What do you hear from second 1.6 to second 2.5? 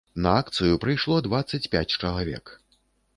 пяць чалавек.